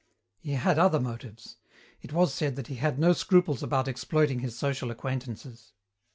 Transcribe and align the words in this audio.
He 0.39 0.53
had 0.53 0.79
other 0.79 0.99
motives. 0.99 1.57
It 2.01 2.11
was 2.11 2.33
said 2.33 2.55
that 2.55 2.65
he 2.65 2.77
had 2.77 2.97
no 2.97 3.13
scruples 3.13 3.61
about 3.61 3.87
exploiting 3.87 4.39
his 4.39 4.57
social 4.57 4.89
acquaintances. 4.89 5.73